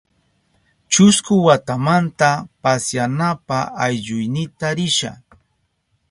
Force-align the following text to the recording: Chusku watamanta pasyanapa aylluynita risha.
Chusku 0.91 1.33
watamanta 1.45 2.29
pasyanapa 2.61 3.59
aylluynita 3.83 4.67
risha. 4.77 5.11